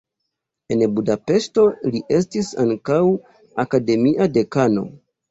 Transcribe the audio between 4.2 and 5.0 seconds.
dekano.